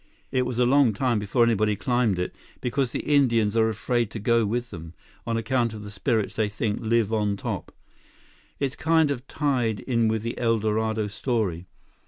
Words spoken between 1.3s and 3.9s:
anybody climbed it, because Indians are